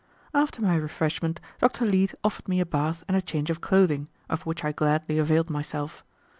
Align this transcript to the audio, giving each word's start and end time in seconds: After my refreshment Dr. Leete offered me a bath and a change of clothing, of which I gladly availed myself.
After 0.33 0.63
my 0.63 0.77
refreshment 0.77 1.39
Dr. 1.59 1.85
Leete 1.85 2.15
offered 2.23 2.47
me 2.47 2.59
a 2.59 2.65
bath 2.65 3.03
and 3.07 3.15
a 3.15 3.21
change 3.21 3.51
of 3.51 3.61
clothing, 3.61 4.07
of 4.31 4.47
which 4.47 4.63
I 4.65 4.71
gladly 4.71 5.19
availed 5.19 5.51
myself. 5.51 6.03